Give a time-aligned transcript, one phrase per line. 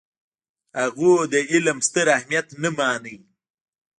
[0.79, 3.15] هغوی د علم ستر اهمیت نه منلو.